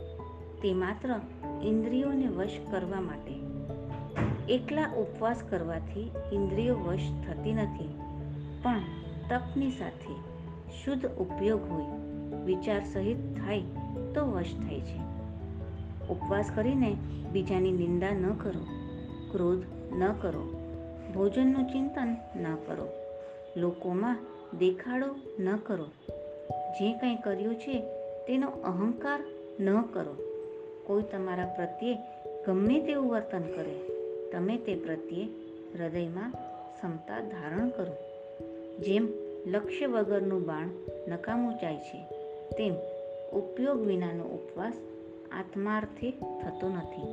[0.55, 1.19] તે માત્ર
[1.63, 3.35] ઇન્દ્રિયોને વશ કરવા માટે.
[4.53, 7.89] એકલા ઉપવાસ કરવાથી ઇન્દ્રિયો વશ થતી નથી,
[8.63, 8.79] પણ
[9.29, 10.13] તપની સાથે
[10.83, 11.85] શુદ્ધ ઉપયોગ હોય,
[12.45, 13.61] વિચાર સહિત થાય
[14.15, 14.99] તો વશ થાય છે.
[16.07, 16.95] ઉપવાસ કરીને
[17.31, 18.65] બીજાની નિંદા ન કરો,
[19.31, 19.63] ક્રોધ
[19.97, 20.61] ન કરો,
[21.13, 22.87] ભોજનનું ચિંતન ન કરો,
[23.57, 24.17] લોકોમાં
[24.59, 25.85] દેખાડો ન કરો.
[26.49, 27.79] જે કંઈ કર્યું છે
[28.27, 29.19] તેનો અહંકાર
[29.59, 30.24] ન કરો.
[30.87, 31.97] કોઈ તમારા પ્રત્યે
[32.47, 33.75] ગમે તેવું વર્તન કરે,
[34.31, 35.23] તમે તે પ્રત્યે
[35.79, 36.31] હૃદયમાં
[36.73, 37.93] ક્ષમતા ધારણ કરો.
[38.79, 39.07] જેમ
[39.45, 40.69] લક્ષ્ય વગરનું બાણ
[41.07, 41.99] નકામું જાય છે,
[42.57, 42.73] તેમ
[43.33, 44.73] ઉપયોગ વિનાનો ઉપવાસ
[45.31, 47.07] આત્માર્થે થતો નથી.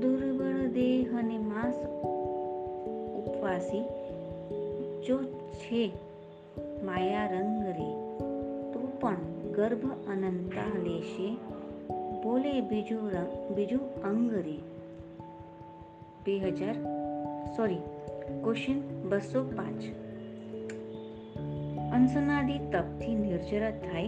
[0.00, 1.78] દુર્બળ દેહ અને માંસ
[3.16, 3.84] ઉપવાસી
[5.06, 5.22] જો
[5.54, 5.92] છે
[6.82, 7.90] માયા રંગ રે,
[8.72, 9.16] તો પણ
[9.52, 11.53] ગર્ભ અનંતા લેશે.
[12.24, 13.10] બોલે બીજું
[13.54, 14.58] બીજું અંગ રે
[16.24, 16.74] બે હજાર
[17.56, 17.76] સોરી
[18.44, 19.82] ક્વેશ્ચન બસો પાંચ.
[21.92, 24.06] અંશનાદી તપથી નિર્જરા થાય.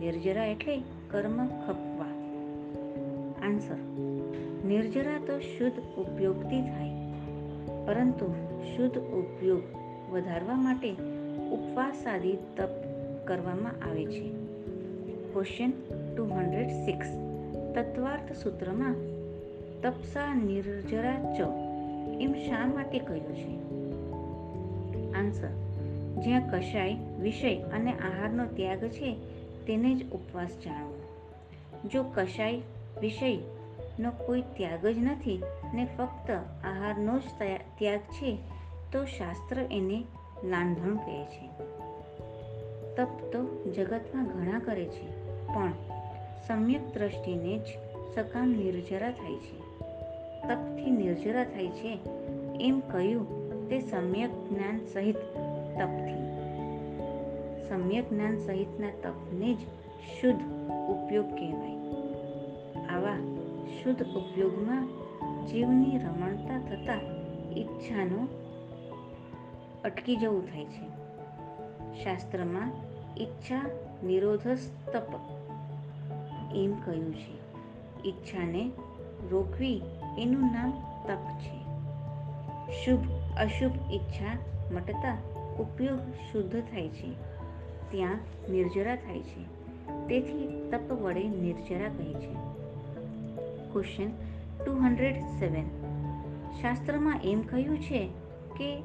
[0.00, 0.78] નિર્જરા એટલે
[1.10, 2.06] કર્મ ખપવા.
[3.42, 3.76] આન્સર
[4.68, 6.90] નિર્જરા તો શુદ્ધ ઉપયોગથી થાય.
[7.86, 8.34] પરંતુ
[8.76, 9.62] શુદ્ધ ઉપયોગ
[10.10, 10.90] વધારવા માટે
[11.50, 12.68] ઉપવાસ આદિ તપ
[13.26, 14.30] કરવામાં આવે છે.
[15.32, 15.72] Question
[16.16, 17.06] two hundred six.
[17.74, 18.94] તત્વાર્થ સૂત્રમાં,
[19.82, 21.40] તપસા નિર્જરા ચ.
[22.20, 23.56] એમ શા માટે કહ્યું છે?
[25.12, 25.48] આન્સર,
[26.24, 29.16] જ્યાં કશાય, વિષય અને આહારનો ત્યાગ છે,
[29.66, 30.94] તેને જ ઉપવાસ જાણવો.
[31.92, 32.60] જો કશાય,
[33.00, 35.42] વિષયનો કોઈ ત્યાગ જ નથી
[35.74, 36.30] ને ફક્ત
[36.64, 37.22] આહારનો જ
[37.78, 38.38] ત્યાગ છે,
[38.92, 40.04] તો શાસ્ત્ર એને
[40.44, 41.50] લાંધણ કહે છે.
[42.96, 45.72] તપ તો જગતમાં ઘણા કરે છે, પણ
[46.48, 47.62] સમ્યક દ્રષ્ટિને જ
[48.14, 49.58] સકામ નિર્જરા થાય છે.
[50.48, 51.98] તપથી નિર્જરા થાય છે.
[52.60, 55.16] એમ કહ્યું તે સમ્યક જ્ઞાન સહિત
[55.78, 56.16] તપથી.
[57.68, 59.58] સમ્યક જ્ઞાન સહિતના તપને જ
[60.20, 60.40] શુદ્ધ
[60.90, 61.76] ઉપયોગ કહેવાય.
[62.86, 63.16] આવા
[63.82, 64.88] શુદ્ધ ઉપયોગમાં
[65.46, 67.00] જીવની રમણતા થતાં
[67.54, 68.28] ઈચ્છાનો
[69.84, 70.96] અટકી જવું થાય છે.
[72.04, 72.72] શાસ્ત્રમાં
[73.18, 73.70] ઈચ્છા
[74.04, 75.35] નિરોધસ્તપ
[76.64, 77.46] એમ કહ્યું છે.
[78.08, 78.70] ઈચ્છાને
[79.30, 79.82] રોકવી
[80.18, 80.70] એનું નામ
[81.06, 81.66] તપ છે.
[82.72, 83.00] શુભ,
[83.38, 84.38] અશુભ ઈચ્છા
[84.74, 85.18] મટતા
[85.58, 87.12] ઉપયોગ શુદ્ધ થાય છે.
[87.90, 88.18] ત્યાં
[88.52, 89.42] નિર્જરા થાય છે.
[90.08, 92.34] તેથી તપ વડે નિર્જરા કહે છે.
[93.72, 94.08] ક્વેશ્ચન
[94.64, 95.64] ટુ હંડ્રેડ સેવન
[96.60, 98.08] શાસ્ત્રમાં એમ કહ્યું છે
[98.58, 98.80] કે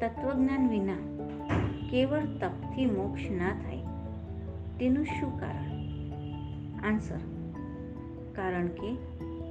[0.00, 0.96] તત્વજ્ઞાન વિના
[1.90, 3.78] કેવળ તપથી મોક્ષ ના થાય.
[4.78, 5.67] તેનું શું કારણ?
[6.88, 7.18] આન્સર.
[8.34, 8.94] કારણ કે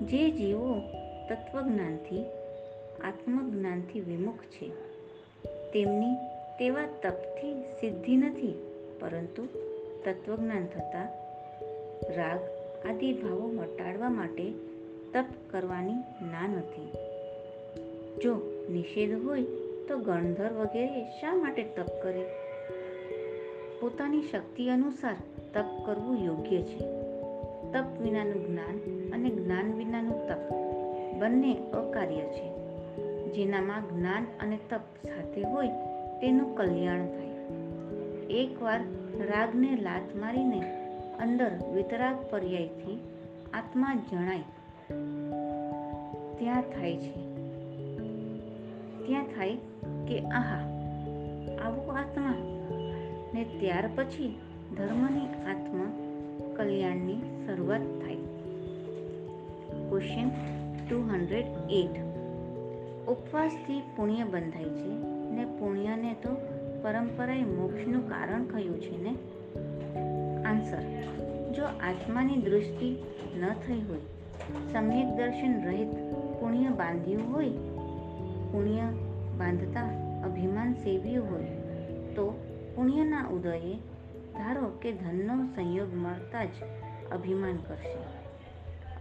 [0.05, 0.81] જે જીવો
[1.29, 2.25] તત્વજ્ઞાનથી,
[3.03, 4.69] આત્મજ્ઞાનથી વિમુખ છે,
[5.71, 6.15] તેમની
[6.59, 8.53] તેવા તપથી સિદ્ધિ નથી,
[8.99, 9.45] પરંતુ
[10.05, 11.09] તત્વજ્ઞાન થતાં
[12.15, 12.39] રાગ
[12.87, 14.51] આદિ ભાવો મટાડવા માટે
[15.13, 15.93] તપ કરવાની
[16.31, 16.91] ના નથી.
[18.23, 18.35] જો
[18.69, 19.43] નિષેધ હોય
[19.87, 22.25] તો ગણધર વગેરે શા માટે તપ કરે?
[23.79, 25.15] પોતાની શક્તિ અનુસાર
[25.53, 26.96] તપ કરવું યોગ્ય છે.
[27.73, 28.77] તપ વિનાનું જ્ઞાન
[29.13, 30.53] અને જ્ઞાન વિનાનું તપ
[31.19, 32.47] બંને અકાર્ય છે.
[33.33, 35.67] જેનામાં જ્ઞાન અને તપ સાથે હોય
[36.21, 37.27] તેનું કલ્યાણ થાય.
[38.29, 38.79] એકવાર
[39.27, 40.61] રાગને લાત મારીને
[41.19, 42.99] અંદર વિતરાગ પર્યાયથી
[43.53, 44.43] આત્મા જણાય,
[46.39, 47.13] ત્યાં થાય છે.
[49.05, 49.55] ત્યાં થાય
[50.07, 50.61] કે આહા,
[51.65, 52.33] આવો આત્મા
[53.33, 54.35] ને ત્યાર પછી
[54.77, 56.06] ધર્મની આત્મ
[56.55, 58.15] કલ્યાણની શરૂઆત થાય.
[59.89, 60.29] ક્વેશ્ચન
[60.89, 61.95] ટુ હંડ્રેડ એટ
[63.07, 64.89] ઉપવાસથી પુણ્ય બંધાય છે
[65.31, 66.29] ને પુણ્યને તો
[66.83, 69.15] પરંપરાએ મોક્ષનું કારણ કહ્યું છે ને?
[70.43, 70.81] આન્સર
[71.53, 73.03] જો આત્માની દૃષ્ટિ
[73.39, 73.99] ન થઈ હોય,
[74.71, 75.91] સમ્યક દર્શન રહિત
[76.39, 77.49] પુણ્ય બાંધ્યું હોય,
[78.51, 78.81] પુણ્ય
[79.37, 79.81] બાંધતા
[80.25, 81.45] અભિમાન સેવ્યું હોય,
[82.15, 82.39] તો
[82.75, 83.77] પુણ્યના ઉદયે
[84.37, 86.49] ધારો કે ધનનો સંયોગ મળતા જ
[87.11, 88.27] અભિમાન કરશે.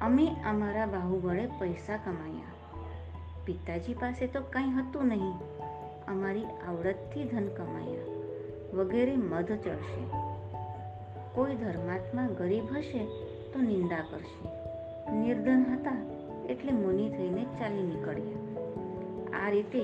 [0.01, 2.45] અમે અમારા બાહુબળે પૈસા કમાયા.
[3.45, 5.33] પિતાજી પાસે તો કંઈ હતું નહીં.
[6.09, 8.17] અમારી આવડતથી ધન કમાયા.
[8.75, 10.05] વગેરે મધ ચડશે.
[11.35, 13.05] કોઈ ધર્માત્મા ગરીબ હશે
[13.53, 14.49] તો નિંદા કરશે.
[15.13, 15.97] નિર્ધન હતા
[16.49, 18.37] એટલે મુનિ થઈને ચાલી નીકળ્યા.
[19.41, 19.79] આ રીતે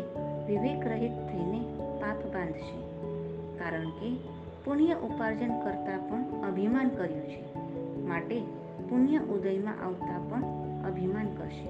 [0.46, 1.60] વિવેક રહિત થઈને
[2.00, 2.82] પાપ બાંધશે.
[3.58, 7.54] કારણ કે પુણ્ય ઉપાર્જન કરતાં પણ અભિમાન કર્યું છે.
[8.06, 8.40] માટે
[8.88, 10.42] પુણ્ય ઉદયમાં આવતા પણ
[10.90, 11.68] અભિમાન કરશે.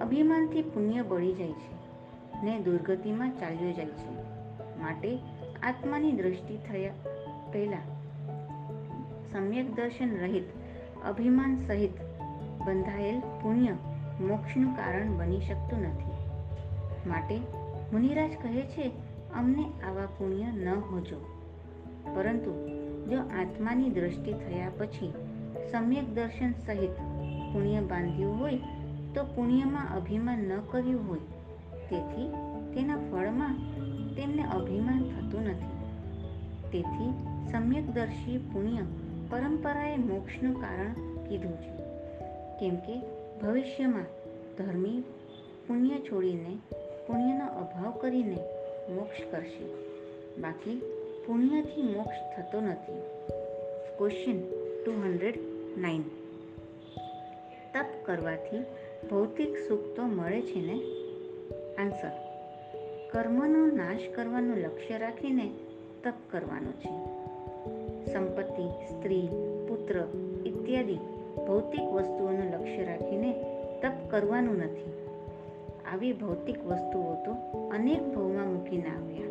[0.00, 1.80] અભિમાનથી પુણ્ય બળી જાય છે
[2.44, 4.10] ને દુર્ગતિમાં ચાલ્યો જાય છે.
[4.82, 5.18] માટે
[5.62, 6.92] આત્માની દ્રષ્ટિ થયા
[7.52, 8.00] પહેલાં
[9.32, 10.44] સમ્યક દર્શન રહિત,
[11.06, 11.90] અભિમાન સહિત
[12.66, 13.72] બંધાયેલ પુણ્ય
[14.20, 16.10] મોક્ષનું કારણ બની શકતું નથી.
[17.08, 17.38] માટે
[17.92, 18.92] મુનિરાજ કહે છે,
[19.34, 21.39] અમને આવા પુણ્ય ન હોજો.
[22.14, 22.68] પરંતુ
[23.10, 25.12] જો આત્માની દ્રષ્ટિ થયા પછી
[25.70, 26.90] સમ્યક દર્શન સહિત
[27.52, 28.58] પુણ્ય બાંધ્યું હોય,
[29.14, 31.18] તો પુણ્યમાં અભિમાન ન કર્યું હોય.
[31.90, 32.28] તેથી
[32.74, 33.56] તેના ફળમાં
[34.14, 35.80] તેમને અભિમાન થતું નથી.
[36.72, 37.12] તેથી
[37.52, 38.76] સમ્યકદર્શી પુણ્ય
[39.30, 40.92] પરંપરાએ મોક્ષનું કારણ
[41.24, 41.76] કીધું છે.
[42.60, 43.02] કેમ કે
[43.42, 44.04] ભવિષ્યમાં
[44.58, 45.00] ધર્મી
[45.68, 46.56] પુણ્ય છોડીને
[47.06, 48.38] પુણ્યનો અભાવ કરીને
[48.94, 49.74] મોક્ષ કરશે.
[50.40, 50.82] બાકી
[51.26, 53.02] પુણ્યથી મોક્ષ થતો નથી.
[53.98, 54.40] ક્વેશ્ચન
[54.84, 55.38] ટુ હંડ્રેડ
[55.78, 56.02] નાઇન
[57.74, 58.60] તપ કરવાથી
[59.10, 60.80] ભૌતિક સુખ તો મળે છે ને?
[61.78, 62.10] આન્સર
[63.12, 65.50] કર્મનો નાશ કરવાનું લક્ષ્ય રાખીને
[66.04, 66.92] તપ કરવાનું છે.
[68.12, 69.28] સંપત્તિ, સ્ત્રી,
[69.68, 70.08] પુત્ર
[70.46, 70.96] ઇત્યાદિ
[71.46, 73.32] ભૌતિક વસ્તુઓનું લક્ષ્ય રાખીને
[73.82, 75.06] તપ કરવાનું નથી.
[75.92, 77.32] આવી ભૌતિક વસ્તુઓ તો
[77.68, 79.29] અનેક ભવમાં મૂકીને આવ્યા.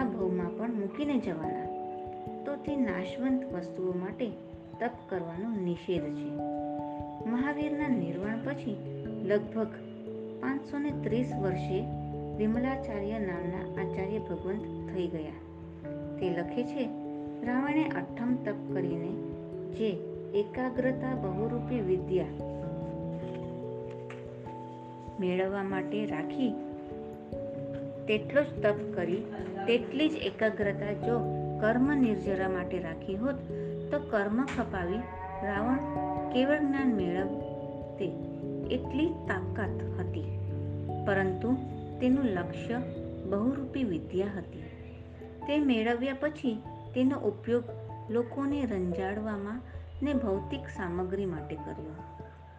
[0.00, 1.66] આ ભવમાં પણ મૂકીને જવાના.
[2.44, 4.30] તો તે નાશવંત વસ્તુઓ માટે
[4.80, 6.30] તપ કરવાનો નિષેધ છે.
[7.30, 8.76] મહાવીરના નિર્વાણ પછી
[9.24, 9.66] લગભગ
[10.40, 11.84] પાંચસો ને ત્રીસ વર્ષે
[12.36, 15.32] વિમલાચાર્ય નામના આચાર્ય ભગવંત થઈ ગયા.
[16.18, 16.88] તે લખે છે,
[17.46, 19.08] રાવણે અઠ્ઠમ તપ કરીને
[19.72, 19.90] જે
[20.34, 22.26] એકાગ્રતા બહુરૂપી વિદ્યા
[25.20, 26.54] મેળવવા માટે રાખી
[28.10, 29.16] તેટલો જ તપ કરી
[29.66, 31.18] તેટલી જ એકાગ્રતા જો
[31.60, 33.34] કર્મ નિર્જરા માટે રાખી હોત,
[33.90, 34.98] તો કર્મ ખપાવી
[35.46, 35.76] રાવણ
[36.32, 38.06] કેવળ જ્ઞાન મેળવતે
[38.74, 40.24] એટલી તાકાત હતી.
[41.06, 41.54] પરંતુ
[42.00, 42.82] તેનું લક્ષ્ય
[43.24, 44.62] બહુરૂપી વિદ્યા હતી.
[45.46, 46.62] તે મેળવ્યા પછી
[46.94, 47.64] તેનો ઉપયોગ
[48.10, 49.62] લોકોને રંજાડવામાં
[50.02, 51.94] ને ભૌતિક સામગ્રી માટે કર્યો,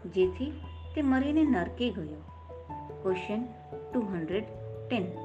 [0.10, 0.52] જેથી
[0.96, 2.22] તે મરીને નરકે ગયો.
[3.04, 3.44] ક્વેશ્ચન
[3.94, 4.44] ટુ હંડ્રેડ
[4.90, 5.21] ટેન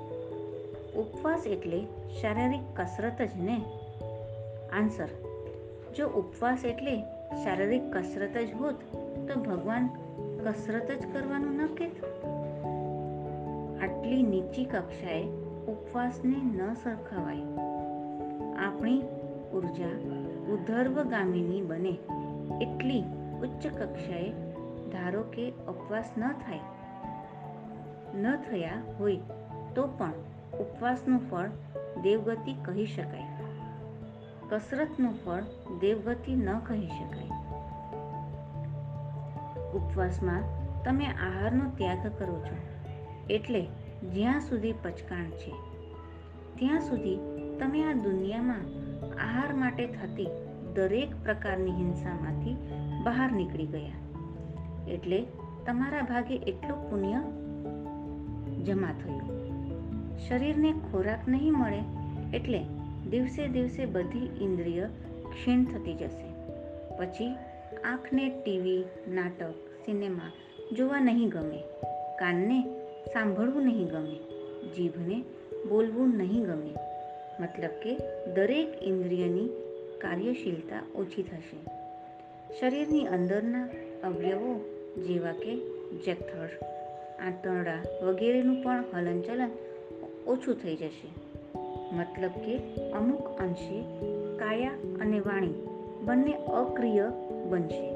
[0.97, 1.81] ઉપવાસ એટલે
[2.21, 3.57] શારીરિક કસરત જ ને?
[4.73, 5.09] આન્સર
[5.97, 6.95] જો ઉપવાસ એટલે
[7.45, 8.79] શારીરિક કસરત જ હોત,
[9.29, 9.89] તો ભગવાન
[10.45, 11.97] કસરત જ કરવાનું ન કહેત
[13.83, 15.25] આટલી નીચી કક્ષાએ
[15.69, 17.45] ઉપવાસને ન સરખાવાય.
[18.59, 19.01] આપણી
[19.55, 19.97] ઊર્જા
[20.53, 21.95] ઉધર્વગામીની બને
[22.63, 23.03] એટલી
[23.43, 24.31] ઉચ્ચ કક્ષાએ
[24.93, 26.61] ધારો કે ઉપવાસ ન થાય,
[28.15, 29.17] ન થયા હોય
[29.75, 30.13] તો પણ
[30.53, 31.49] ઉપવાસનું ફળ
[32.03, 33.29] દેવગતિ કહી શકાય.
[34.49, 35.43] કસરતનું ફળ
[35.81, 37.31] દેવગતિ ન કહી શકાય.
[39.75, 40.43] ઉપવાસમાં
[40.85, 42.57] તમે આહારનો ત્યાગ કરો છો.
[43.31, 43.67] એટલે
[44.13, 45.53] જ્યાં સુધી પચકાણ છે,
[46.55, 47.19] ત્યાં સુધી
[47.59, 48.65] તમે આ દુનિયામાં
[49.21, 50.29] આહાર માટે થતી
[50.75, 52.57] દરેક પ્રકારની હિંસામાંથી
[53.05, 53.99] બહાર નીકળી ગયા.
[54.89, 55.27] એટલે
[55.67, 57.21] તમારા ભાગે એટલું પુણ્ય
[58.63, 59.36] જમા થયું.
[60.19, 61.83] શરીરને ખોરાક નહીં મળે
[62.37, 62.61] એટલે
[63.11, 64.87] દિવસે દિવસે બધી ઇન્દ્રિય
[65.31, 66.27] ક્ષીણ થતી જશે.
[66.97, 67.35] પછી
[67.85, 69.55] આંખને ટીવી, નાટક,
[69.87, 70.33] સિનેમા
[70.73, 71.59] જોવા નહીં ગમે,
[72.19, 72.63] કાનને
[73.13, 74.19] સાંભળવું નહીં ગમે,
[74.77, 75.25] જીભને
[75.69, 76.75] બોલવું નહીં ગમે.
[77.41, 77.97] મતલબ કે
[78.35, 79.49] દરેક ઇન્દ્રિયની
[79.99, 81.59] કાર્યશીલતા ઓછી થશે.
[82.61, 83.69] શરીરની અંદરના
[84.05, 84.61] અવયવો
[85.07, 85.57] જેવા કે
[86.07, 86.49] જઠર
[87.27, 89.51] આંતરડા વગેરેનું પણ હલનચલન
[90.27, 91.09] ઓછું થઈ જશે.
[91.97, 92.59] મતલબ કે
[92.91, 93.83] અમુક અંશે
[94.37, 95.55] કાયા અને વાણી
[96.05, 97.05] બંને અક્રિય
[97.49, 97.93] બનશે,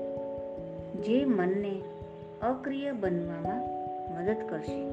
[1.02, 1.80] જે મનને
[2.42, 3.60] અક્રિય બનવામાં
[4.14, 4.90] મદદ કરશે.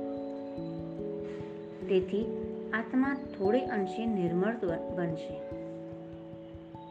[1.87, 2.25] તેથી
[2.73, 4.55] આત્મા થોડે અંશે નિર્મળ
[4.95, 5.39] બનશે.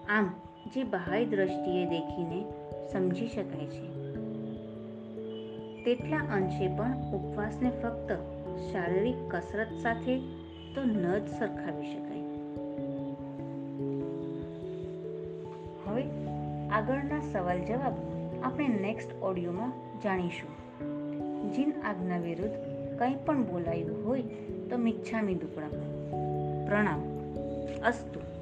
[0.09, 0.30] આમ
[0.74, 2.44] જે બાહ્ય દ્રષ્ટિએ દેખીને
[2.92, 3.96] સમજી શકાય છે.
[5.85, 10.19] તેટલા અંશે પણ ઉપવાસને ફક્ત શારીરિક કસરત સાથે
[10.75, 12.23] તો ન જ સરખાવી શકાય.
[15.87, 16.05] હવે
[16.69, 17.92] આગળના સવાલ જવાબ
[18.42, 19.73] આપણે નેક્સ્ટ ઓડિયોમાં
[20.05, 20.57] જાણીશું.
[21.53, 22.55] જીન આજ્ઞા વિરુદ્ધ
[22.99, 24.23] કંઈ પણ બોલાયું હોય
[24.71, 25.69] તો મિચ્છામી દુકડા.
[26.66, 27.01] પ્રણામ.
[27.87, 28.36] અસ્તુ.